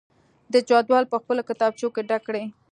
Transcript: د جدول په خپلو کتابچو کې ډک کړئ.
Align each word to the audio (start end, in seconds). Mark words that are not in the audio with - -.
د 0.53 0.55
جدول 0.69 1.03
په 1.11 1.17
خپلو 1.21 1.41
کتابچو 1.49 1.87
کې 1.95 2.01
ډک 2.09 2.21
کړئ. 2.27 2.45